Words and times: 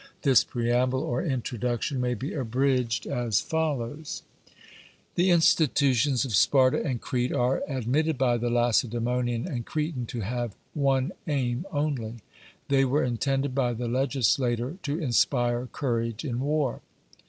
This 0.23 0.43
preamble 0.43 1.01
or 1.01 1.23
introduction 1.23 2.01
may 2.01 2.15
be 2.15 2.33
abridged 2.33 3.05
as 3.05 3.39
follows: 3.39 4.23
The 5.13 5.29
institutions 5.29 6.25
of 6.25 6.35
Sparta 6.35 6.83
and 6.83 6.99
Crete 6.99 7.33
are 7.33 7.61
admitted 7.67 8.17
by 8.17 8.37
the 8.37 8.49
Lacedaemonian 8.49 9.45
and 9.47 9.63
Cretan 9.63 10.07
to 10.07 10.21
have 10.21 10.55
one 10.73 11.11
aim 11.27 11.67
only: 11.71 12.15
they 12.67 12.83
were 12.83 13.03
intended 13.03 13.53
by 13.53 13.73
the 13.73 13.87
legislator 13.87 14.77
to 14.81 14.97
inspire 14.97 15.67
courage 15.67 16.25
in 16.25 16.39
war. 16.39 16.81